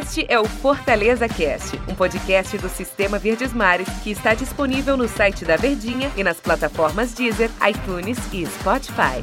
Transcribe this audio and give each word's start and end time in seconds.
Este 0.00 0.24
é 0.30 0.40
o 0.40 0.46
Fortaleza 0.46 1.28
Cast, 1.28 1.76
um 1.86 1.94
podcast 1.94 2.56
do 2.56 2.70
Sistema 2.70 3.18
Verdes 3.18 3.52
Mares 3.52 3.86
que 4.02 4.10
está 4.10 4.32
disponível 4.32 4.96
no 4.96 5.06
site 5.06 5.44
da 5.44 5.56
Verdinha 5.56 6.10
e 6.16 6.24
nas 6.24 6.40
plataformas 6.40 7.12
Deezer, 7.12 7.50
iTunes 7.68 8.16
e 8.32 8.46
Spotify. 8.46 9.22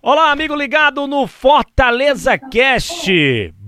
Olá, 0.00 0.30
amigo 0.30 0.54
ligado 0.54 1.08
no 1.08 1.26
Fortaleza 1.26 2.38
Cast. 2.38 3.10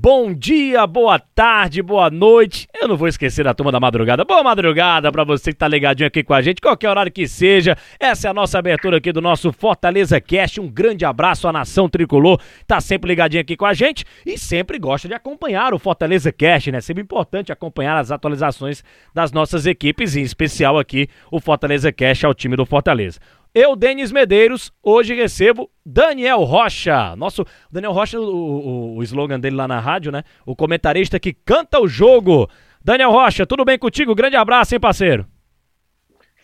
Bom 0.01 0.33
dia, 0.33 0.87
boa 0.87 1.19
tarde, 1.19 1.83
boa 1.83 2.09
noite. 2.09 2.69
Eu 2.73 2.87
não 2.87 2.97
vou 2.97 3.09
esquecer 3.09 3.43
da 3.43 3.53
turma 3.53 3.73
da 3.73 3.81
madrugada. 3.81 4.25
Boa 4.25 4.45
madrugada 4.45 5.11
para 5.11 5.25
você 5.25 5.51
que 5.51 5.59
tá 5.59 5.67
ligadinho 5.67 6.07
aqui 6.07 6.23
com 6.23 6.33
a 6.33 6.41
gente, 6.41 6.61
qualquer 6.61 6.89
horário 6.89 7.11
que 7.11 7.27
seja. 7.27 7.77
Essa 7.99 8.29
é 8.29 8.31
a 8.31 8.33
nossa 8.33 8.61
abertura 8.61 8.99
aqui 8.99 9.11
do 9.11 9.21
nosso 9.21 9.51
Fortaleza 9.51 10.21
Cast. 10.21 10.61
Um 10.61 10.69
grande 10.69 11.05
abraço 11.05 11.49
à 11.49 11.53
nação 11.53 11.89
tricolor. 11.89 12.41
Tá 12.65 12.81
sempre 12.81 13.09
ligadinho 13.09 13.41
aqui 13.41 13.57
com 13.57 13.67
a 13.67 13.75
gente 13.75 14.05
e 14.25 14.39
sempre 14.39 14.79
gosta 14.79 15.09
de 15.09 15.15
acompanhar 15.15 15.75
o 15.75 15.81
Fortaleza 15.81 16.31
Cast, 16.31 16.71
né? 16.71 16.81
Sempre 16.81 17.03
importante 17.03 17.51
acompanhar 17.51 17.99
as 17.99 18.13
atualizações 18.13 18.85
das 19.13 19.33
nossas 19.33 19.67
equipes, 19.67 20.15
em 20.15 20.23
especial 20.23 20.79
aqui 20.79 21.09
o 21.29 21.41
Fortaleza 21.41 21.91
Cast 21.91 22.25
ao 22.25 22.35
time 22.35 22.55
do 22.55 22.65
Fortaleza. 22.65 23.19
Eu, 23.61 23.75
Denis 23.75 24.13
Medeiros, 24.13 24.71
hoje 24.81 25.17
recebo 25.17 25.69
Daniel 25.85 26.45
Rocha. 26.45 27.17
Nosso 27.17 27.45
Daniel 27.69 27.91
Rocha, 27.91 28.17
o, 28.21 28.23
o, 28.23 28.97
o, 28.99 29.03
slogan 29.03 29.41
dele 29.41 29.57
lá 29.57 29.67
na 29.67 29.81
rádio, 29.81 30.13
né? 30.13 30.23
O 30.47 30.55
comentarista 30.55 31.19
que 31.19 31.33
canta 31.33 31.81
o 31.81 31.89
jogo. 31.89 32.49
Daniel 32.85 33.11
Rocha, 33.11 33.45
tudo 33.45 33.65
bem 33.65 33.77
contigo? 33.77 34.15
Grande 34.15 34.37
abraço, 34.37 34.77
hein, 34.77 34.81
parceiro? 34.81 35.27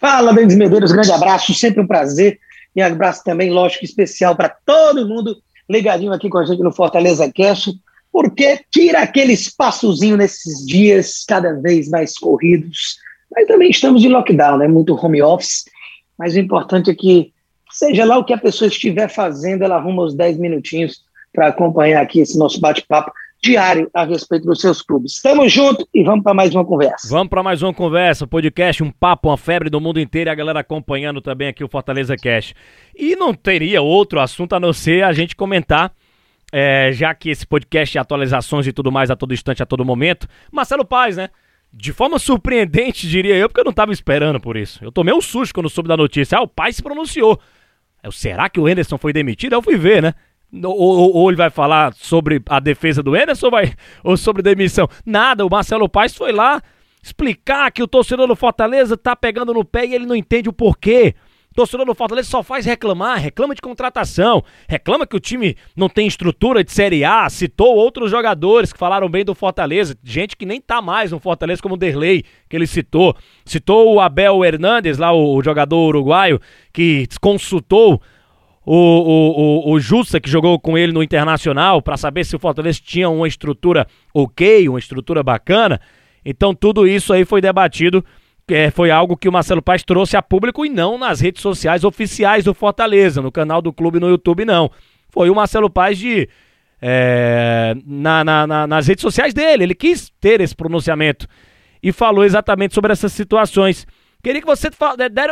Fala, 0.00 0.34
Denis 0.34 0.56
Medeiros, 0.56 0.90
grande 0.90 1.12
abraço, 1.12 1.54
sempre 1.54 1.80
um 1.80 1.86
prazer. 1.86 2.40
E 2.74 2.82
abraço 2.82 3.22
também, 3.22 3.48
lógico, 3.48 3.84
especial 3.84 4.34
para 4.34 4.48
todo 4.48 5.06
mundo 5.06 5.36
ligadinho 5.70 6.12
aqui 6.12 6.28
com 6.28 6.38
a 6.38 6.44
gente 6.44 6.64
no 6.64 6.72
Fortaleza 6.72 7.30
Cast, 7.32 7.70
porque 8.10 8.58
tira 8.72 9.02
aquele 9.02 9.34
espaçozinho 9.34 10.16
nesses 10.16 10.66
dias 10.66 11.24
cada 11.28 11.52
vez 11.60 11.88
mais 11.88 12.18
corridos. 12.18 12.96
Mas 13.30 13.46
também 13.46 13.70
estamos 13.70 14.02
de 14.02 14.08
lockdown, 14.08 14.58
né? 14.58 14.66
Muito 14.66 14.96
home 14.96 15.22
office 15.22 15.72
mas 16.18 16.34
o 16.34 16.38
importante 16.38 16.90
é 16.90 16.94
que, 16.94 17.32
seja 17.70 18.04
lá 18.04 18.18
o 18.18 18.24
que 18.24 18.32
a 18.32 18.38
pessoa 18.38 18.68
estiver 18.68 19.08
fazendo, 19.08 19.62
ela 19.64 19.76
arruma 19.76 20.04
os 20.04 20.14
10 20.14 20.38
minutinhos 20.38 21.02
para 21.32 21.48
acompanhar 21.48 22.02
aqui 22.02 22.20
esse 22.20 22.38
nosso 22.38 22.60
bate-papo 22.60 23.12
diário 23.42 23.90
a 23.92 24.04
respeito 24.04 24.46
dos 24.46 24.60
seus 24.60 24.80
clubes. 24.80 25.16
Estamos 25.16 25.52
juntos 25.52 25.84
e 25.92 26.02
vamos 26.02 26.22
para 26.22 26.32
mais 26.32 26.54
uma 26.54 26.64
conversa. 26.64 27.08
Vamos 27.10 27.28
para 27.28 27.42
mais 27.42 27.62
uma 27.62 27.74
conversa, 27.74 28.26
podcast, 28.26 28.82
um 28.82 28.90
papo, 28.90 29.28
uma 29.28 29.36
febre 29.36 29.68
do 29.68 29.80
mundo 29.80 30.00
inteiro 30.00 30.30
e 30.30 30.32
a 30.32 30.34
galera 30.34 30.60
acompanhando 30.60 31.20
também 31.20 31.48
aqui 31.48 31.62
o 31.62 31.68
Fortaleza 31.68 32.16
Cash. 32.16 32.54
E 32.96 33.14
não 33.16 33.34
teria 33.34 33.82
outro 33.82 34.18
assunto 34.18 34.54
a 34.54 34.60
não 34.60 34.72
ser 34.72 35.04
a 35.04 35.12
gente 35.12 35.36
comentar, 35.36 35.92
é, 36.50 36.90
já 36.92 37.12
que 37.14 37.28
esse 37.28 37.46
podcast 37.46 37.98
é 37.98 38.00
atualizações 38.00 38.66
e 38.66 38.72
tudo 38.72 38.90
mais 38.90 39.10
a 39.10 39.16
todo 39.16 39.34
instante, 39.34 39.62
a 39.62 39.66
todo 39.66 39.84
momento. 39.84 40.26
Marcelo 40.50 40.84
Paz, 40.84 41.16
né? 41.16 41.28
De 41.76 41.92
forma 41.92 42.18
surpreendente, 42.18 43.08
diria 43.08 43.34
eu, 43.34 43.48
porque 43.48 43.60
eu 43.60 43.64
não 43.64 43.70
estava 43.70 43.92
esperando 43.92 44.40
por 44.40 44.56
isso. 44.56 44.82
Eu 44.82 44.92
tomei 44.92 45.12
um 45.12 45.20
susto 45.20 45.52
quando 45.52 45.68
soube 45.68 45.88
da 45.88 45.96
notícia. 45.96 46.38
Ah, 46.38 46.42
o 46.42 46.48
pai 46.48 46.72
se 46.72 46.82
pronunciou. 46.82 47.38
Eu, 48.02 48.12
será 48.12 48.48
que 48.48 48.60
o 48.60 48.66
Anderson 48.66 48.96
foi 48.96 49.12
demitido? 49.12 49.54
Eu 49.54 49.62
fui 49.62 49.76
ver, 49.76 50.02
né? 50.02 50.14
Ou, 50.62 50.70
ou, 50.70 51.16
ou, 51.16 51.30
ele 51.30 51.36
vai 51.36 51.50
falar 51.50 51.92
sobre 51.94 52.40
a 52.48 52.60
defesa 52.60 53.02
do 53.02 53.14
Anderson 53.14 53.46
ou, 53.46 53.50
vai, 53.50 53.74
ou 54.04 54.16
sobre 54.16 54.40
demissão? 54.40 54.88
Nada, 55.04 55.44
o 55.44 55.50
Marcelo 55.50 55.88
Paes 55.88 56.14
foi 56.14 56.30
lá 56.30 56.62
explicar 57.02 57.70
que 57.72 57.82
o 57.82 57.88
torcedor 57.88 58.28
do 58.28 58.36
Fortaleza 58.36 58.96
tá 58.96 59.16
pegando 59.16 59.52
no 59.52 59.64
pé 59.64 59.84
e 59.84 59.94
ele 59.94 60.06
não 60.06 60.14
entende 60.14 60.48
o 60.48 60.52
porquê. 60.52 61.14
Torcedor 61.54 61.86
do 61.86 61.94
Fortaleza 61.94 62.28
só 62.28 62.42
faz 62.42 62.66
reclamar, 62.66 63.20
reclama 63.20 63.54
de 63.54 63.62
contratação, 63.62 64.42
reclama 64.68 65.06
que 65.06 65.14
o 65.14 65.20
time 65.20 65.56
não 65.76 65.88
tem 65.88 66.06
estrutura 66.06 66.64
de 66.64 66.72
Série 66.72 67.04
A, 67.04 67.30
citou 67.30 67.76
outros 67.76 68.10
jogadores 68.10 68.72
que 68.72 68.78
falaram 68.78 69.08
bem 69.08 69.24
do 69.24 69.34
Fortaleza, 69.36 69.96
gente 70.02 70.36
que 70.36 70.44
nem 70.44 70.60
tá 70.60 70.82
mais 70.82 71.12
no 71.12 71.20
Fortaleza, 71.20 71.62
como 71.62 71.74
o 71.74 71.78
Derlei, 71.78 72.24
que 72.48 72.56
ele 72.56 72.66
citou. 72.66 73.16
Citou 73.44 73.94
o 73.94 74.00
Abel 74.00 74.44
Hernandes, 74.44 74.98
lá 74.98 75.12
o, 75.12 75.36
o 75.36 75.42
jogador 75.44 75.86
uruguaio, 75.86 76.40
que 76.72 77.06
consultou 77.20 78.02
o, 78.66 78.76
o, 78.76 79.70
o, 79.70 79.72
o 79.72 79.80
Jussa, 79.80 80.18
que 80.18 80.28
jogou 80.28 80.58
com 80.58 80.76
ele 80.76 80.92
no 80.92 81.04
Internacional, 81.04 81.80
para 81.80 81.96
saber 81.96 82.24
se 82.24 82.34
o 82.34 82.38
Fortaleza 82.40 82.80
tinha 82.82 83.08
uma 83.08 83.28
estrutura 83.28 83.86
ok, 84.12 84.68
uma 84.68 84.80
estrutura 84.80 85.22
bacana. 85.22 85.80
Então 86.24 86.52
tudo 86.52 86.84
isso 86.84 87.12
aí 87.12 87.24
foi 87.24 87.40
debatido 87.40 88.04
é, 88.48 88.70
foi 88.70 88.90
algo 88.90 89.16
que 89.16 89.28
o 89.28 89.32
Marcelo 89.32 89.62
Paz 89.62 89.82
trouxe 89.82 90.16
a 90.16 90.22
público 90.22 90.66
e 90.66 90.68
não 90.68 90.98
nas 90.98 91.20
redes 91.20 91.40
sociais 91.40 91.84
oficiais 91.84 92.44
do 92.44 92.52
Fortaleza, 92.52 93.22
no 93.22 93.32
canal 93.32 93.62
do 93.62 93.72
clube 93.72 93.98
no 93.98 94.08
YouTube, 94.08 94.44
não. 94.44 94.70
Foi 95.08 95.30
o 95.30 95.34
Marcelo 95.34 95.70
Paz 95.70 95.98
de. 95.98 96.28
É, 96.86 97.74
na, 97.86 98.22
na, 98.22 98.46
na, 98.46 98.66
nas 98.66 98.86
redes 98.86 99.00
sociais 99.00 99.32
dele, 99.32 99.62
ele 99.62 99.74
quis 99.74 100.12
ter 100.20 100.42
esse 100.42 100.54
pronunciamento 100.54 101.26
e 101.82 101.92
falou 101.92 102.24
exatamente 102.24 102.74
sobre 102.74 102.92
essas 102.92 103.12
situações. 103.12 103.86
Queria 104.22 104.40
que 104.40 104.46
você 104.46 104.68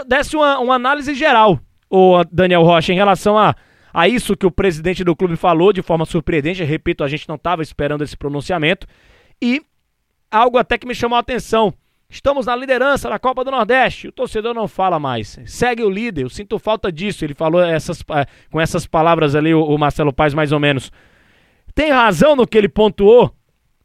desse 0.07 0.35
uma, 0.35 0.59
uma 0.61 0.75
análise 0.75 1.15
geral, 1.15 1.61
o 1.91 2.25
Daniel 2.31 2.63
Rocha, 2.63 2.93
em 2.93 2.97
relação 2.97 3.37
a, 3.37 3.55
a 3.93 4.09
isso 4.09 4.37
que 4.37 4.47
o 4.47 4.51
presidente 4.51 5.05
do 5.05 5.15
clube 5.15 5.37
falou 5.37 5.73
de 5.73 5.83
forma 5.83 6.07
surpreendente. 6.07 6.65
Repito, 6.65 7.05
a 7.05 7.09
gente 7.09 7.29
não 7.29 7.37
estava 7.37 7.63
esperando 7.63 8.03
esse 8.03 8.17
pronunciamento. 8.17 8.87
E 9.43 9.61
algo 10.31 10.57
até 10.57 10.79
que 10.79 10.87
me 10.87 10.95
chamou 10.95 11.17
a 11.17 11.21
atenção 11.21 11.75
Estamos 12.13 12.45
na 12.45 12.55
liderança 12.55 13.09
da 13.09 13.19
Copa 13.19 13.43
do 13.43 13.51
Nordeste. 13.51 14.09
O 14.09 14.13
torcedor 14.13 14.53
não 14.53 14.69
fala 14.69 14.99
mais. 14.99 15.39
Segue 15.47 15.83
o 15.83 15.89
líder. 15.89 16.25
Eu 16.25 16.29
sinto 16.29 16.59
falta 16.59 16.93
disso. 16.93 17.25
Ele 17.25 17.33
falou 17.33 17.63
essas, 17.63 18.03
com 18.51 18.61
essas 18.61 18.87
palavras 18.87 19.35
ali, 19.35 19.55
o, 19.55 19.79
Marcelo 19.79 20.13
Paz, 20.13 20.35
mais 20.35 20.53
ou 20.53 20.61
menos. 20.61 20.93
Tem 21.75 21.91
razão 21.91 22.37
no 22.37 22.47
que 22.47 22.59
ele 22.59 22.69
pontuou 22.69 23.33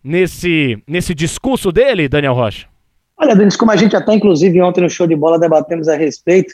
nesse, 0.03 0.77
nesse 0.85 1.16
discurso 1.16 1.71
dele, 1.71 2.09
Daniel 2.09 2.33
Rocha? 2.33 2.67
Olha, 3.16 3.33
Denis, 3.33 3.55
como 3.55 3.71
a 3.71 3.77
gente 3.77 3.95
até, 3.95 4.13
inclusive, 4.13 4.61
ontem 4.61 4.81
no 4.81 4.89
show 4.89 5.07
de 5.07 5.16
bola 5.16 5.39
debatemos 5.39 5.87
a 5.87 5.95
respeito, 5.95 6.53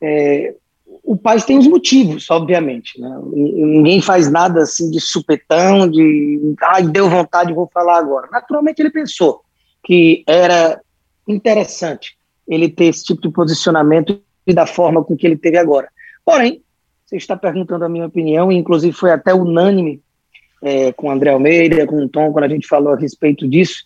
é, 0.00 0.54
o 1.02 1.16
Paz 1.16 1.44
tem 1.44 1.58
os 1.58 1.66
motivos, 1.66 2.30
obviamente. 2.30 2.98
Né? 3.00 3.10
Ninguém 3.32 4.00
faz 4.00 4.30
nada 4.30 4.62
assim 4.62 4.88
de 4.88 5.00
supetão, 5.00 5.90
de 5.90 6.54
ai, 6.62 6.84
deu 6.84 7.10
vontade, 7.10 7.52
vou 7.52 7.68
falar 7.74 7.98
agora. 7.98 8.28
Naturalmente 8.30 8.78
ele 8.78 8.90
pensou 8.90 9.42
que 9.82 10.22
era 10.28 10.80
interessante 11.28 12.16
ele 12.48 12.68
ter 12.68 12.86
esse 12.86 13.04
tipo 13.04 13.20
de 13.20 13.30
posicionamento 13.30 14.20
e 14.46 14.54
da 14.54 14.66
forma 14.66 15.04
com 15.04 15.16
que 15.16 15.26
ele 15.26 15.36
teve 15.36 15.58
agora. 15.58 15.88
Porém, 16.24 16.62
você 17.06 17.16
está 17.16 17.36
perguntando 17.36 17.84
a 17.84 17.88
minha 17.88 18.06
opinião, 18.06 18.50
e 18.50 18.56
inclusive 18.56 18.92
foi 18.92 19.10
até 19.10 19.34
unânime 19.34 20.00
é, 20.62 20.92
com 20.92 21.08
o 21.08 21.10
André 21.10 21.30
Almeida, 21.30 21.86
com 21.86 22.04
o 22.04 22.08
Tom, 22.08 22.32
quando 22.32 22.44
a 22.44 22.48
gente 22.48 22.66
falou 22.66 22.92
a 22.94 22.96
respeito 22.96 23.46
disso, 23.46 23.82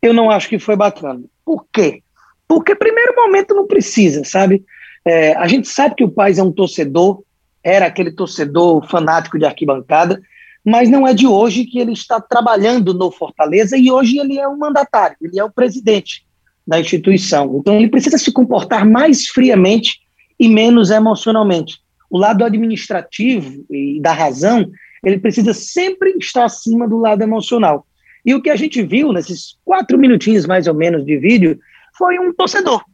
eu 0.00 0.12
não 0.12 0.30
acho 0.30 0.48
que 0.48 0.58
foi 0.58 0.76
bacana. 0.76 1.22
Por 1.44 1.66
quê? 1.72 2.02
Porque, 2.48 2.74
primeiro 2.74 3.14
momento, 3.14 3.54
não 3.54 3.66
precisa, 3.66 4.24
sabe? 4.24 4.64
É, 5.04 5.34
a 5.34 5.46
gente 5.48 5.68
sabe 5.68 5.94
que 5.96 6.04
o 6.04 6.10
Paz 6.10 6.38
é 6.38 6.42
um 6.42 6.52
torcedor, 6.52 7.22
era 7.62 7.86
aquele 7.86 8.12
torcedor 8.12 8.88
fanático 8.88 9.38
de 9.38 9.44
arquibancada, 9.44 10.20
mas 10.64 10.88
não 10.88 11.06
é 11.06 11.14
de 11.14 11.26
hoje 11.26 11.64
que 11.64 11.78
ele 11.78 11.92
está 11.92 12.20
trabalhando 12.20 12.92
no 12.92 13.10
Fortaleza 13.10 13.76
e 13.76 13.90
hoje 13.90 14.18
ele 14.18 14.38
é 14.38 14.48
o 14.48 14.58
mandatário, 14.58 15.16
ele 15.20 15.38
é 15.38 15.44
o 15.44 15.50
presidente 15.50 16.25
da 16.66 16.80
instituição. 16.80 17.58
Então, 17.58 17.76
ele 17.76 17.88
precisa 17.88 18.18
se 18.18 18.32
comportar 18.32 18.84
mais 18.84 19.26
friamente 19.26 20.00
e 20.38 20.48
menos 20.48 20.90
emocionalmente. 20.90 21.78
O 22.10 22.18
lado 22.18 22.44
administrativo 22.44 23.64
e 23.70 24.00
da 24.00 24.12
razão, 24.12 24.70
ele 25.04 25.18
precisa 25.18 25.54
sempre 25.54 26.14
estar 26.18 26.44
acima 26.44 26.88
do 26.88 26.98
lado 26.98 27.22
emocional. 27.22 27.86
E 28.24 28.34
o 28.34 28.42
que 28.42 28.50
a 28.50 28.56
gente 28.56 28.82
viu 28.82 29.12
nesses 29.12 29.56
quatro 29.64 29.96
minutinhos, 29.96 30.46
mais 30.46 30.66
ou 30.66 30.74
menos, 30.74 31.04
de 31.04 31.16
vídeo, 31.16 31.58
foi 31.96 32.18
um 32.18 32.32
torcedor. 32.32 32.84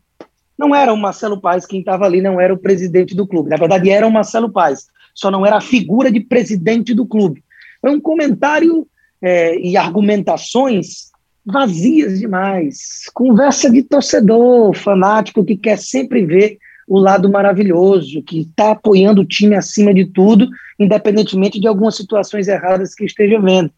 Não 0.58 0.74
era 0.74 0.92
o 0.92 0.96
Marcelo 0.96 1.40
Paes 1.40 1.66
quem 1.66 1.80
estava 1.80 2.04
ali, 2.04 2.20
não 2.20 2.40
era 2.40 2.52
o 2.52 2.58
presidente 2.58 3.14
do 3.14 3.26
clube. 3.26 3.48
Na 3.48 3.56
verdade, 3.56 3.90
era 3.90 4.06
o 4.06 4.12
Marcelo 4.12 4.50
Paes, 4.50 4.86
só 5.14 5.30
não 5.30 5.44
era 5.44 5.56
a 5.56 5.60
figura 5.60 6.10
de 6.10 6.20
presidente 6.20 6.94
do 6.94 7.06
clube. 7.06 7.42
Foi 7.80 7.90
um 7.90 8.00
comentário 8.00 8.86
é, 9.20 9.58
e 9.58 9.76
argumentações 9.76 11.11
vazias 11.44 12.18
demais. 12.18 13.02
Conversa 13.12 13.70
de 13.70 13.82
torcedor, 13.82 14.74
fanático 14.74 15.44
que 15.44 15.56
quer 15.56 15.78
sempre 15.78 16.24
ver 16.24 16.58
o 16.86 16.98
lado 16.98 17.30
maravilhoso, 17.30 18.22
que 18.22 18.40
está 18.40 18.72
apoiando 18.72 19.22
o 19.22 19.26
time 19.26 19.54
acima 19.54 19.94
de 19.94 20.04
tudo, 20.04 20.48
independentemente 20.78 21.60
de 21.60 21.66
algumas 21.66 21.96
situações 21.96 22.48
erradas 22.48 22.94
que 22.94 23.04
esteja 23.04 23.40
vendo. 23.40 23.70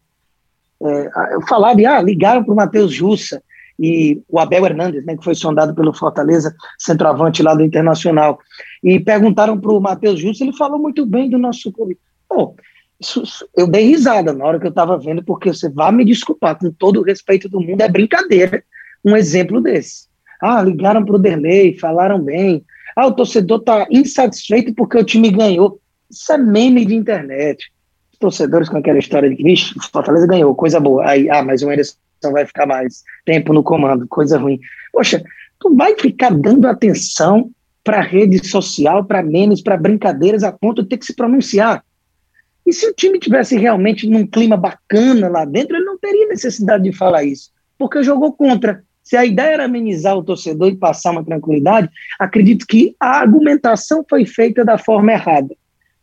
É, 0.83 1.09
falar 1.47 1.73
de, 1.73 1.85
ah, 1.85 2.01
ligaram 2.01 2.43
para 2.43 2.53
o 2.53 2.55
Matheus 2.55 2.91
Jussa 2.91 3.41
e 3.79 4.21
o 4.29 4.39
Abel 4.39 4.65
Hernandes, 4.65 5.05
né, 5.05 5.15
que 5.15 5.23
foi 5.23 5.35
sondado 5.35 5.73
pelo 5.73 5.93
Fortaleza, 5.93 6.55
centroavante 6.77 7.43
lá 7.43 7.53
do 7.53 7.63
Internacional, 7.63 8.39
e 8.83 8.99
perguntaram 8.99 9.59
para 9.59 9.71
o 9.71 9.79
Matheus 9.79 10.19
Jussa, 10.19 10.43
ele 10.43 10.55
falou 10.55 10.79
muito 10.79 11.05
bem 11.05 11.29
do 11.29 11.37
nosso 11.37 11.71
clube. 11.71 11.97
Pô, 12.27 12.55
eu 13.55 13.67
dei 13.67 13.85
risada 13.85 14.33
na 14.33 14.45
hora 14.45 14.59
que 14.59 14.65
eu 14.65 14.69
estava 14.69 14.97
vendo, 14.97 15.23
porque 15.23 15.53
você 15.53 15.69
vai 15.69 15.91
me 15.91 16.05
desculpar, 16.05 16.57
com 16.57 16.71
todo 16.71 16.99
o 16.99 17.03
respeito 17.03 17.49
do 17.49 17.59
mundo, 17.59 17.81
é 17.81 17.87
brincadeira 17.87 18.63
um 19.03 19.15
exemplo 19.15 19.61
desse. 19.61 20.07
Ah, 20.41 20.61
ligaram 20.61 21.05
para 21.05 21.15
o 21.15 21.19
Derlei, 21.19 21.77
falaram 21.77 22.19
bem. 22.19 22.63
Ah, 22.95 23.07
o 23.07 23.11
torcedor 23.11 23.59
está 23.59 23.87
insatisfeito 23.89 24.73
porque 24.73 24.97
o 24.97 25.03
time 25.03 25.29
ganhou. 25.29 25.79
Isso 26.09 26.31
é 26.31 26.37
meme 26.37 26.85
de 26.85 26.95
internet. 26.95 27.71
torcedores 28.19 28.69
com 28.69 28.77
aquela 28.77 28.99
história 28.99 29.29
de 29.29 29.35
que, 29.35 29.43
vixe, 29.43 29.73
Fortaleza 29.91 30.27
ganhou, 30.27 30.55
coisa 30.55 30.79
boa. 30.79 31.07
Aí, 31.07 31.29
ah, 31.29 31.43
mas 31.43 31.61
o 31.61 31.69
Anderson 31.69 31.95
vai 32.31 32.45
ficar 32.45 32.65
mais 32.65 33.03
tempo 33.25 33.53
no 33.53 33.61
comando, 33.61 34.07
coisa 34.07 34.37
ruim. 34.37 34.59
Poxa, 34.91 35.21
tu 35.59 35.75
vai 35.75 35.95
ficar 35.95 36.31
dando 36.31 36.67
atenção 36.67 37.51
para 37.83 38.01
rede 38.01 38.45
social, 38.47 39.05
para 39.05 39.21
memes, 39.21 39.61
para 39.61 39.77
brincadeiras, 39.77 40.43
a 40.43 40.51
ponto 40.51 40.81
de 40.81 40.89
ter 40.89 40.97
que 40.97 41.05
se 41.05 41.15
pronunciar. 41.15 41.83
E 42.65 42.73
se 42.73 42.87
o 42.87 42.93
time 42.93 43.19
tivesse 43.19 43.57
realmente 43.57 44.07
num 44.07 44.25
clima 44.25 44.57
bacana 44.57 45.27
lá 45.27 45.45
dentro, 45.45 45.75
ele 45.75 45.85
não 45.85 45.97
teria 45.97 46.27
necessidade 46.27 46.83
de 46.83 46.91
falar 46.91 47.23
isso, 47.23 47.51
porque 47.77 48.03
jogou 48.03 48.33
contra. 48.33 48.83
Se 49.03 49.15
a 49.15 49.23
ideia 49.23 49.53
era 49.53 49.65
amenizar 49.65 50.17
o 50.17 50.23
torcedor 50.23 50.69
e 50.69 50.75
passar 50.75 51.11
uma 51.11 51.23
tranquilidade, 51.23 51.89
acredito 52.19 52.65
que 52.65 52.95
a 52.99 53.19
argumentação 53.19 54.03
foi 54.09 54.25
feita 54.25 54.65
da 54.65 54.79
forma 54.79 55.11
errada. 55.11 55.55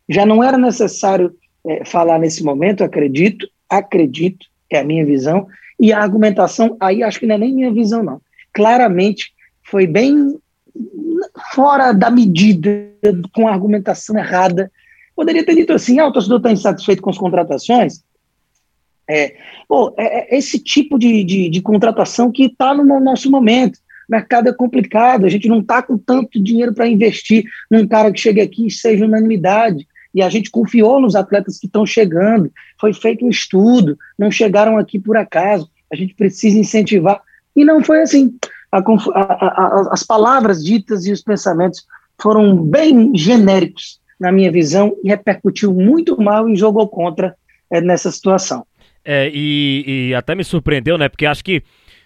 Já 0.09 0.25
não 0.25 0.43
era 0.43 0.57
necessário 0.57 1.35
é, 1.67 1.85
falar 1.85 2.21
nesse 2.21 2.45
momento, 2.45 2.85
acredito, 2.85 3.49
acredito, 3.69 4.47
é 4.71 4.79
a 4.79 4.85
minha 4.85 5.05
visão, 5.05 5.49
e 5.81 5.93
a 5.93 6.01
argumentação, 6.01 6.77
aí 6.79 7.03
acho 7.03 7.19
que 7.19 7.27
não 7.27 7.35
é 7.35 7.39
nem 7.39 7.53
minha 7.53 7.73
visão, 7.73 8.05
não. 8.05 8.21
Claramente 8.53 9.33
foi 9.65 9.87
bem 9.87 10.39
fora 11.53 11.93
da 11.93 12.11
medida, 12.11 12.71
com 13.35 13.49
a 13.49 13.53
argumentação 13.53 14.17
errada. 14.19 14.71
Poderia 15.15 15.45
ter 15.45 15.55
dito 15.55 15.73
assim: 15.73 15.99
ah, 15.99 16.07
o 16.07 16.13
torcedor 16.13 16.39
está 16.39 16.53
insatisfeito 16.53 17.03
com 17.03 17.11
as 17.11 17.19
contratações. 17.19 18.03
É, 19.09 19.37
pô, 19.69 19.95
é, 19.99 20.35
é 20.35 20.39
esse 20.39 20.59
tipo 20.59 20.99
de, 20.99 21.25
de, 21.25 21.49
de 21.49 21.61
contratação 21.61 22.31
que 22.31 22.45
está 22.45 22.73
no 22.75 23.01
nosso 23.01 23.31
momento. 23.31 23.77
O 24.09 24.13
mercado 24.13 24.49
é 24.49 24.53
complicado, 24.53 25.25
a 25.25 25.29
gente 25.29 25.49
não 25.49 25.61
está 25.61 25.83
com 25.83 25.97
tanto 25.97 26.43
dinheiro 26.43 26.75
para 26.75 26.89
investir 26.89 27.45
num 27.71 27.87
cara 27.87 28.13
que 28.13 28.21
chegue 28.21 28.41
aqui 28.41 28.67
e 28.67 28.71
seja 28.71 29.05
unanimidade. 29.05 29.87
E 30.15 30.23
a 30.23 30.29
gente 30.29 30.51
confiou 30.51 31.01
nos 31.01 31.15
atletas 31.15 31.59
que 31.59 31.67
estão 31.67 31.87
chegando. 31.87 32.53
Foi 32.79 32.93
feito 32.93 33.25
um 33.25 33.31
estudo, 33.31 33.97
não 34.19 34.31
chegaram 34.31 34.77
aqui 34.77 34.99
por 34.99 35.17
acaso. 35.17 35.71
A 35.91 35.97
gente 35.97 36.15
precisa 36.15 36.59
incentivar. 36.59 37.21
E 37.57 37.65
não 37.65 37.83
foi 37.83 38.03
assim 38.03 38.35
a, 38.73 38.79
a, 38.79 39.19
a, 39.19 39.89
as 39.93 40.03
palavras 40.03 40.65
ditas 40.65 41.07
e 41.07 41.13
os 41.13 41.23
pensamentos 41.23 41.87
foram 42.21 42.57
bem 42.57 43.15
genéricos, 43.15 44.01
na 44.19 44.33
minha 44.33 44.51
visão, 44.51 44.97
e 45.03 45.09
repercutiu 45.09 45.73
muito 45.73 46.21
mal 46.21 46.49
e 46.49 46.57
jogou 46.57 46.89
contra 46.89 47.35
é, 47.71 47.81
nessa 47.81 48.11
situação. 48.11 48.65
É, 49.05 49.31
e, 49.33 50.11
e, 50.11 50.15
até 50.15 50.35
me 50.35 50.45
surpreendeu, 50.45 50.97
né? 50.97 51.09
Porque 51.09 51.27
acho 51.27 51.45
que 51.45 51.63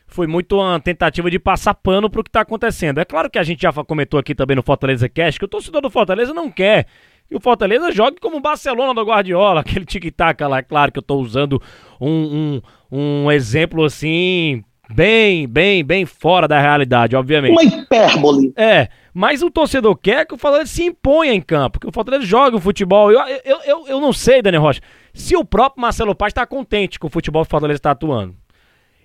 foi 0.07 0.27
muito 0.27 0.57
uma 0.57 0.81
tentativa 0.81 1.31
de 1.31 1.39
passar 1.39 1.75
pano 1.75 2.09
pro 2.09 2.25
que 2.25 2.31
tá 2.31 2.41
acontecendo. 2.41 2.99
É 2.99 3.05
claro 3.05 3.29
que 3.29 3.39
a 3.39 3.43
gente 3.43 3.63
já 3.63 3.73
comentou 3.73 4.19
aqui 4.19 4.35
também 4.35 4.57
no 4.57 4.63
Fortaleza 4.63 5.09
Cash 5.09 5.37
que 5.37 5.45
o 5.45 5.49
torcedor 5.49 5.83
do 5.83 5.91
Fortaleza 5.91 6.33
não 6.33 6.51
quer 6.51 6.87
que 7.29 7.37
o 7.37 7.41
Fortaleza 7.41 7.91
jogue 7.91 8.19
como 8.21 8.37
o 8.37 8.41
Barcelona 8.41 8.95
do 8.95 9.05
Guardiola, 9.05 9.61
aquele 9.63 9.85
tic-tac 9.85 10.41
lá. 10.45 10.59
É 10.59 10.63
claro 10.63 10.93
que 10.93 10.99
eu 10.99 11.03
tô 11.03 11.17
usando 11.17 11.61
um, 12.01 12.61
um, 12.91 13.25
um 13.25 13.33
exemplo 13.33 13.85
assim 13.85 14.65
bem, 14.95 15.47
bem, 15.47 15.85
bem 15.85 16.07
fora 16.07 16.47
da 16.47 16.61
realidade, 16.61 17.17
obviamente. 17.17 17.53
Uma 17.53 17.65
hipérbole. 17.65 18.53
É, 18.57 18.89
mas 19.13 19.43
o 19.43 19.51
torcedor 19.51 19.97
quer 19.97 20.27
que 20.27 20.35
o 20.35 20.39
Fortaleza 20.39 20.71
se 20.71 20.85
imponha 20.85 21.33
em 21.33 21.41
campo, 21.41 21.81
que 21.81 21.87
o 21.87 21.93
Fortaleza 21.93 22.25
jogue 22.25 22.57
o 22.57 22.61
futebol. 22.61 23.11
Eu, 23.11 23.21
eu, 23.45 23.59
eu, 23.65 23.89
eu 23.89 24.01
não 24.01 24.13
sei, 24.13 24.43
Daniel 24.43 24.63
Rocha, 24.63 24.81
se 25.13 25.37
o 25.37 25.45
próprio 25.45 25.81
Marcelo 25.81 26.15
Paz 26.15 26.31
está 26.31 26.47
contente 26.47 26.99
com 26.99 27.07
o 27.07 27.11
futebol 27.11 27.43
que 27.43 27.49
o 27.49 27.51
Fortaleza 27.51 27.79
está 27.79 27.91
atuando. 27.91 28.35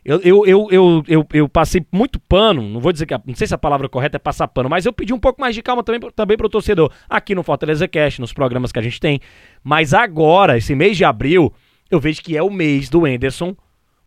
Eu, 0.03 0.19
eu, 0.21 0.45
eu, 0.47 0.67
eu, 0.71 1.03
eu, 1.07 1.27
eu, 1.31 1.47
passei 1.47 1.85
muito 1.91 2.19
pano, 2.19 2.63
não 2.63 2.79
vou 2.79 2.91
dizer 2.91 3.05
que, 3.05 3.13
não 3.13 3.35
sei 3.35 3.45
se 3.45 3.53
a 3.53 3.57
palavra 3.57 3.87
correta 3.87 4.17
é 4.17 4.19
passar 4.19 4.47
pano, 4.47 4.67
mas 4.67 4.83
eu 4.83 4.91
pedi 4.91 5.13
um 5.13 5.19
pouco 5.19 5.39
mais 5.39 5.53
de 5.53 5.61
calma 5.61 5.83
também, 5.83 6.01
também 6.15 6.35
para 6.35 6.47
o 6.47 6.49
torcedor, 6.49 6.91
aqui 7.07 7.35
no 7.35 7.43
Fortaleza 7.43 7.87
Cast, 7.87 8.19
nos 8.19 8.33
programas 8.33 8.71
que 8.71 8.79
a 8.79 8.81
gente 8.81 8.99
tem. 8.99 9.19
Mas 9.63 9.93
agora, 9.93 10.57
esse 10.57 10.73
mês 10.73 10.97
de 10.97 11.05
abril, 11.05 11.53
eu 11.91 11.99
vejo 11.99 12.19
que 12.23 12.35
é 12.35 12.41
o 12.41 12.49
mês 12.49 12.89
do 12.89 13.05
Enderson 13.05 13.55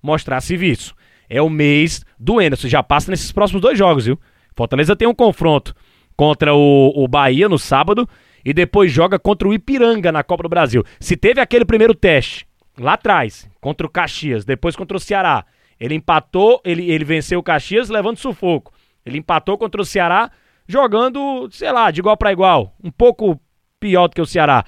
mostrar 0.02 0.40
serviço 0.40 0.96
é 1.28 1.40
o 1.40 1.48
mês 1.48 2.04
do 2.18 2.40
Enderson. 2.40 2.68
Já 2.68 2.82
passa 2.82 3.10
nesses 3.10 3.32
próximos 3.32 3.62
dois 3.62 3.78
jogos, 3.78 4.06
viu? 4.06 4.18
Fortaleza 4.56 4.96
tem 4.96 5.08
um 5.08 5.14
confronto 5.14 5.74
contra 6.16 6.54
o, 6.54 6.92
o 6.94 7.08
Bahia 7.08 7.48
no 7.48 7.58
sábado 7.58 8.08
e 8.44 8.52
depois 8.52 8.92
joga 8.92 9.18
contra 9.18 9.48
o 9.48 9.54
Ipiranga 9.54 10.12
na 10.12 10.22
Copa 10.22 10.44
do 10.44 10.48
Brasil. 10.48 10.84
Se 11.00 11.16
teve 11.16 11.40
aquele 11.40 11.64
primeiro 11.64 11.94
teste 11.94 12.46
lá 12.78 12.94
atrás, 12.94 13.48
contra 13.60 13.86
o 13.86 13.90
Caxias, 13.90 14.44
depois 14.44 14.76
contra 14.76 14.96
o 14.96 15.00
Ceará, 15.00 15.44
ele 15.78 15.94
empatou, 15.94 16.60
ele, 16.64 16.90
ele 16.90 17.04
venceu 17.04 17.38
o 17.38 17.42
Caxias 17.42 17.88
levando 17.88 18.18
sufoco. 18.18 18.72
Ele 19.04 19.18
empatou 19.18 19.58
contra 19.58 19.80
o 19.80 19.84
Ceará 19.84 20.30
jogando, 20.66 21.48
sei 21.50 21.70
lá, 21.72 21.90
de 21.90 22.00
igual 22.00 22.16
para 22.16 22.32
igual, 22.32 22.74
um 22.82 22.90
pouco 22.90 23.40
pior 23.78 24.08
do 24.08 24.14
que 24.14 24.20
o 24.20 24.26
Ceará. 24.26 24.64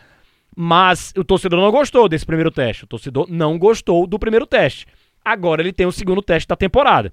Mas 0.55 1.13
o 1.17 1.25
torcedor 1.25 1.61
não 1.61 1.71
gostou 1.71 2.09
desse 2.09 2.25
primeiro 2.25 2.51
teste. 2.51 2.85
O 2.85 2.87
torcedor 2.87 3.27
não 3.29 3.59
gostou 3.59 4.07
do 4.07 4.19
primeiro 4.19 4.47
teste. 4.47 4.87
Agora 5.27 5.61
ele 5.61 5.73
tem 5.73 5.85
o 5.85 5.91
segundo 5.91 6.23
teste 6.23 6.47
da 6.47 6.55
temporada. 6.55 7.13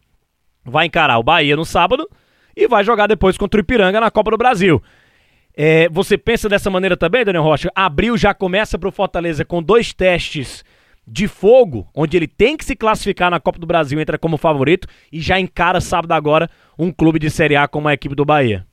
Vai 0.64 0.86
encarar 0.86 1.18
o 1.18 1.24
Bahia 1.24 1.56
no 1.56 1.66
sábado 1.66 2.08
e 2.56 2.68
vai 2.68 2.84
jogar 2.84 3.08
depois 3.08 3.40
contra 3.40 3.60
o 3.60 3.62
Ipiranga 3.62 4.00
na 4.00 4.12
Copa 4.12 4.30
do 4.30 4.38
Brasil. 4.38 4.80
É, 5.58 5.90
você 5.90 6.16
pensa 6.16 6.48
dessa 6.48 6.70
maneira 6.70 6.96
também, 6.96 7.26
Daniel 7.26 7.42
Rocha? 7.42 7.72
Abril 7.74 8.16
já 8.16 8.32
começa 8.32 8.78
para 8.78 8.88
o 8.88 8.92
Fortaleza 8.92 9.44
com 9.44 9.64
dois 9.64 9.94
testes 9.94 10.64
de 11.08 11.28
fogo, 11.28 11.88
onde 11.92 12.16
ele 12.16 12.28
tem 12.28 12.56
que 12.56 12.64
se 12.64 12.76
classificar 12.76 13.32
na 13.32 13.40
Copa 13.40 13.58
do 13.58 13.66
Brasil, 13.66 14.00
entra 14.00 14.20
como 14.20 14.38
favorito 14.38 14.88
e 15.12 15.20
já 15.20 15.40
encara 15.40 15.82
sábado 15.82 16.12
agora 16.12 16.48
um 16.78 16.92
clube 16.92 17.18
de 17.18 17.32
Série 17.32 17.56
A 17.56 17.68
como 17.68 17.88
a 17.88 17.94
equipe 17.94 18.14
do 18.14 18.24
Bahia. 18.24 18.64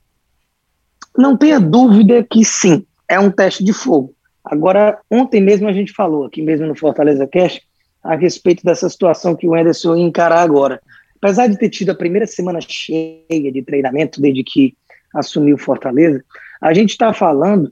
Não 1.17 1.35
tenha 1.35 1.59
dúvida 1.59 2.23
que 2.29 2.45
sim, 2.45 2.85
é 3.09 3.19
um 3.19 3.31
teste 3.31 3.63
de 3.63 3.73
fogo. 3.73 4.13
Agora, 4.45 4.99
ontem 5.09 5.41
mesmo 5.41 5.67
a 5.67 5.73
gente 5.73 5.91
falou, 5.93 6.25
aqui 6.25 6.43
mesmo 6.43 6.67
no 6.67 6.75
Fortaleza 6.75 7.27
Cash, 7.27 7.59
a 8.03 8.15
respeito 8.15 8.63
dessa 8.63 8.89
situação 8.89 9.35
que 9.35 9.47
o 9.47 9.55
Anderson 9.55 9.95
ia 9.95 10.03
encarar 10.03 10.41
agora. 10.41 10.81
Apesar 11.21 11.47
de 11.47 11.57
ter 11.57 11.69
tido 11.69 11.91
a 11.91 11.95
primeira 11.95 12.25
semana 12.25 12.59
cheia 12.61 13.51
de 13.51 13.61
treinamento 13.61 14.19
desde 14.19 14.43
que 14.43 14.75
assumiu 15.13 15.57
Fortaleza, 15.57 16.23
a 16.59 16.73
gente 16.73 16.91
está 16.91 17.13
falando 17.13 17.71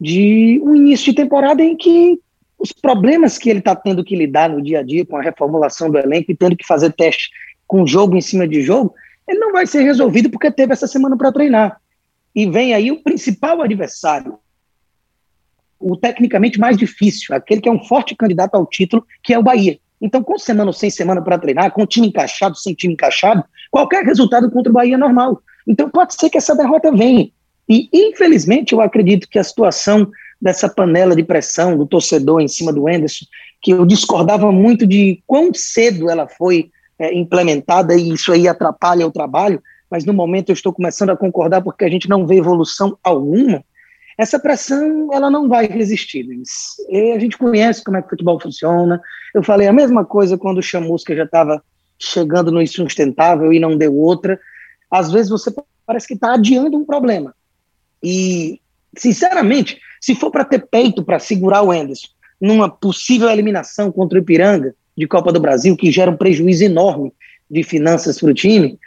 de 0.00 0.60
um 0.62 0.74
início 0.74 1.06
de 1.06 1.14
temporada 1.14 1.62
em 1.62 1.76
que 1.76 2.18
os 2.58 2.72
problemas 2.72 3.38
que 3.38 3.48
ele 3.48 3.60
está 3.60 3.76
tendo 3.76 4.04
que 4.04 4.16
lidar 4.16 4.50
no 4.50 4.60
dia 4.60 4.80
a 4.80 4.82
dia 4.82 5.06
com 5.06 5.16
a 5.16 5.22
reformulação 5.22 5.90
do 5.90 5.98
elenco 5.98 6.32
e 6.32 6.36
tendo 6.36 6.56
que 6.56 6.66
fazer 6.66 6.92
teste 6.92 7.30
com 7.66 7.86
jogo 7.86 8.16
em 8.16 8.20
cima 8.20 8.48
de 8.48 8.62
jogo, 8.62 8.94
ele 9.28 9.38
não 9.38 9.52
vai 9.52 9.66
ser 9.66 9.82
resolvido 9.82 10.30
porque 10.30 10.50
teve 10.50 10.72
essa 10.72 10.86
semana 10.86 11.16
para 11.16 11.30
treinar. 11.30 11.80
E 12.34 12.50
vem 12.50 12.74
aí 12.74 12.90
o 12.90 13.02
principal 13.02 13.60
adversário, 13.60 14.38
o 15.78 15.96
tecnicamente 15.96 16.58
mais 16.58 16.76
difícil, 16.76 17.34
aquele 17.34 17.60
que 17.60 17.68
é 17.68 17.72
um 17.72 17.82
forte 17.84 18.14
candidato 18.16 18.54
ao 18.54 18.66
título, 18.66 19.04
que 19.22 19.32
é 19.32 19.38
o 19.38 19.42
Bahia. 19.42 19.78
Então, 20.00 20.22
com 20.22 20.38
semana 20.38 20.68
ou 20.68 20.72
sem 20.72 20.90
semana 20.90 21.22
para 21.22 21.38
treinar, 21.38 21.72
com 21.72 21.86
time 21.86 22.08
encaixado, 22.08 22.56
sem 22.56 22.74
time 22.74 22.94
encaixado, 22.94 23.44
qualquer 23.70 24.04
resultado 24.04 24.50
contra 24.50 24.70
o 24.70 24.74
Bahia 24.74 24.94
é 24.94 24.98
normal. 24.98 25.40
Então, 25.66 25.88
pode 25.90 26.14
ser 26.14 26.30
que 26.30 26.38
essa 26.38 26.54
derrota 26.54 26.90
venha. 26.92 27.28
E, 27.68 27.88
infelizmente, 27.92 28.72
eu 28.72 28.80
acredito 28.80 29.28
que 29.28 29.38
a 29.38 29.44
situação 29.44 30.10
dessa 30.40 30.68
panela 30.68 31.16
de 31.16 31.24
pressão 31.24 31.76
do 31.76 31.84
torcedor 31.84 32.40
em 32.40 32.48
cima 32.48 32.72
do 32.72 32.88
Enderson, 32.88 33.26
que 33.60 33.72
eu 33.72 33.84
discordava 33.84 34.52
muito 34.52 34.86
de 34.86 35.20
quão 35.26 35.52
cedo 35.52 36.08
ela 36.08 36.28
foi 36.28 36.70
é, 36.98 37.12
implementada, 37.12 37.94
e 37.94 38.12
isso 38.12 38.32
aí 38.32 38.46
atrapalha 38.46 39.06
o 39.06 39.12
trabalho, 39.12 39.60
mas 39.90 40.04
no 40.04 40.12
momento 40.12 40.50
eu 40.50 40.54
estou 40.54 40.72
começando 40.72 41.10
a 41.10 41.16
concordar 41.16 41.62
porque 41.62 41.84
a 41.84 41.90
gente 41.90 42.08
não 42.08 42.26
vê 42.26 42.36
evolução 42.36 42.96
alguma 43.02 43.64
essa 44.18 44.38
pressão 44.40 45.08
ela 45.12 45.30
não 45.30 45.48
vai 45.48 45.68
resistir. 45.68 46.26
E 46.90 47.12
a 47.12 47.18
gente 47.20 47.38
conhece 47.38 47.84
como 47.84 47.96
é 47.96 48.00
que 48.00 48.08
o 48.08 48.10
futebol 48.10 48.40
funciona. 48.40 49.00
Eu 49.32 49.44
falei 49.44 49.68
a 49.68 49.72
mesma 49.72 50.04
coisa 50.04 50.36
quando 50.36 50.58
o 50.58 50.62
Chamusca 50.62 51.14
já 51.14 51.22
estava 51.22 51.62
chegando 51.96 52.50
no 52.50 52.60
insustentável 52.60 53.52
e 53.52 53.60
não 53.60 53.78
deu 53.78 53.94
outra. 53.94 54.38
Às 54.90 55.12
vezes 55.12 55.30
você 55.30 55.54
parece 55.86 56.08
que 56.08 56.14
está 56.14 56.34
adiando 56.34 56.76
um 56.76 56.84
problema. 56.84 57.32
E, 58.02 58.60
sinceramente, 58.96 59.80
se 60.00 60.16
for 60.16 60.32
para 60.32 60.44
ter 60.44 60.66
peito 60.66 61.04
para 61.04 61.20
segurar 61.20 61.62
o 61.62 61.72
Enderson 61.72 62.08
numa 62.40 62.68
possível 62.68 63.30
eliminação 63.30 63.92
contra 63.92 64.18
o 64.18 64.22
Ipiranga 64.22 64.74
de 64.96 65.06
Copa 65.06 65.32
do 65.32 65.40
Brasil, 65.40 65.76
que 65.76 65.92
gera 65.92 66.10
um 66.10 66.16
prejuízo 66.16 66.64
enorme 66.64 67.12
de 67.48 67.62
finanças 67.62 68.18
para 68.18 68.30
o 68.30 68.34
time, 68.34 68.78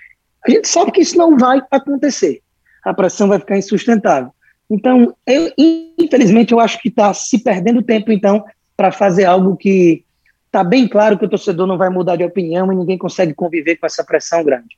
a 0.46 0.52
gente 0.52 0.68
sabe 0.68 0.92
que 0.92 1.02
isso 1.02 1.18
não 1.18 1.38
vai 1.38 1.62
acontecer. 1.72 2.42
A 2.84 2.94
pressão 2.94 3.30
vai 3.30 3.40
ficar 3.40 3.58
insustentável. 3.58 4.32
Então, 4.72 5.14
eu, 5.28 5.52
infelizmente, 6.00 6.54
eu 6.54 6.60
acho 6.62 6.80
que 6.80 6.88
está 6.88 7.14
se 7.14 7.44
perdendo 7.44 7.84
tempo, 7.84 8.10
então, 8.10 8.42
para 8.78 8.90
fazer 8.90 9.26
algo 9.26 9.58
que 9.58 10.06
está 10.46 10.64
bem 10.64 10.88
claro 10.88 11.20
que 11.20 11.26
o 11.26 11.30
torcedor 11.30 11.68
não 11.68 11.78
vai 11.78 11.90
mudar 11.90 12.16
de 12.16 12.24
opinião 12.24 12.72
e 12.72 12.76
ninguém 12.78 12.98
consegue 12.98 13.34
conviver 13.34 13.76
com 13.76 13.86
essa 13.86 14.02
pressão 14.02 14.42
grande. 14.46 14.78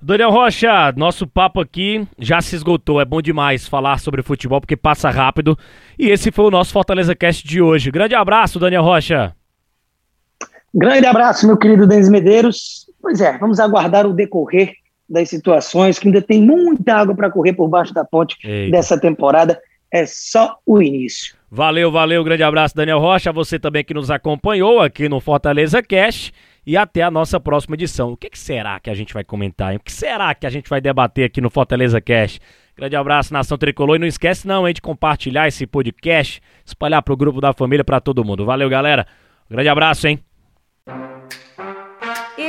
Daniel 0.00 0.30
Rocha, 0.30 0.92
nosso 0.96 1.26
papo 1.26 1.60
aqui 1.60 2.06
já 2.16 2.40
se 2.40 2.54
esgotou. 2.54 3.00
É 3.00 3.04
bom 3.04 3.20
demais 3.20 3.66
falar 3.66 3.98
sobre 3.98 4.22
futebol 4.22 4.60
porque 4.60 4.76
passa 4.76 5.10
rápido. 5.10 5.58
E 5.98 6.08
esse 6.08 6.30
foi 6.30 6.44
o 6.44 6.50
nosso 6.50 6.72
Fortaleza 6.72 7.16
Cast 7.16 7.44
de 7.44 7.60
hoje. 7.60 7.90
Grande 7.90 8.14
abraço, 8.14 8.60
Daniel 8.60 8.84
Rocha. 8.84 9.34
Grande 10.72 11.06
abraço, 11.06 11.48
meu 11.48 11.56
querido 11.56 11.84
Denis 11.84 12.08
Medeiros. 12.08 12.86
Pois 13.00 13.20
é, 13.20 13.36
vamos 13.38 13.58
aguardar 13.58 14.06
o 14.06 14.12
decorrer 14.12 14.72
das 15.12 15.28
situações, 15.28 15.98
que 15.98 16.08
ainda 16.08 16.22
tem 16.22 16.40
muita 16.40 16.94
água 16.94 17.14
para 17.14 17.30
correr 17.30 17.52
por 17.52 17.68
baixo 17.68 17.92
da 17.92 18.04
ponte 18.04 18.36
Eita. 18.42 18.76
dessa 18.76 18.98
temporada. 18.98 19.60
É 19.92 20.06
só 20.06 20.56
o 20.64 20.80
início. 20.80 21.36
Valeu, 21.50 21.92
valeu, 21.92 22.24
grande 22.24 22.42
abraço, 22.42 22.74
Daniel 22.74 22.98
Rocha, 22.98 23.30
você 23.30 23.58
também 23.58 23.84
que 23.84 23.92
nos 23.92 24.10
acompanhou 24.10 24.80
aqui 24.80 25.06
no 25.06 25.20
Fortaleza 25.20 25.82
Cash 25.82 26.32
e 26.66 26.78
até 26.78 27.02
a 27.02 27.10
nossa 27.10 27.38
próxima 27.38 27.74
edição. 27.74 28.12
O 28.12 28.16
que, 28.16 28.30
que, 28.30 28.38
será 28.38 28.80
que 28.80 28.88
a 28.88 28.94
gente 28.94 29.12
vai 29.12 29.22
comentar? 29.22 29.70
Hein? 29.70 29.76
O 29.76 29.80
que 29.80 29.92
será 29.92 30.34
que 30.34 30.46
a 30.46 30.50
gente 30.50 30.70
vai 30.70 30.80
debater 30.80 31.26
aqui 31.26 31.42
no 31.42 31.50
Fortaleza 31.50 32.00
Cash? 32.00 32.40
Grande 32.74 32.96
abraço, 32.96 33.34
Nação 33.34 33.58
Tricolor, 33.58 33.96
e 33.96 33.98
não 33.98 34.06
esquece 34.06 34.48
não, 34.48 34.66
hein, 34.66 34.72
de 34.72 34.80
compartilhar 34.80 35.46
esse 35.46 35.66
podcast, 35.66 36.40
espalhar 36.64 37.02
pro 37.02 37.14
grupo 37.14 37.38
da 37.38 37.52
família, 37.52 37.84
para 37.84 38.00
todo 38.00 38.24
mundo. 38.24 38.46
Valeu, 38.46 38.70
galera. 38.70 39.06
grande 39.50 39.68
abraço, 39.68 40.08
hein? 40.08 40.18